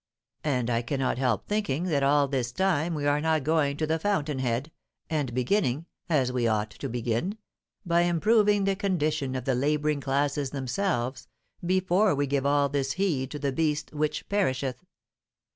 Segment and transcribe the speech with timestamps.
[0.43, 3.99] And I cannot help thinking that all this time we are not going to the
[3.99, 4.71] fountain head,
[5.11, 7.37] and beginning, as we ought to begin,
[7.85, 11.27] by improving the condition of the labouring classes themselves,
[11.63, 14.83] before we give all this heed to the beast which perisheth.